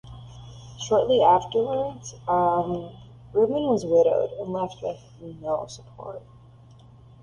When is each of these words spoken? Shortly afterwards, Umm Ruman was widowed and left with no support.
Shortly 0.79 1.21
afterwards, 1.21 2.15
Umm 2.27 2.89
Ruman 3.35 3.69
was 3.69 3.85
widowed 3.85 4.31
and 4.31 4.51
left 4.51 4.81
with 4.81 4.99
no 5.43 5.67
support. 5.67 6.23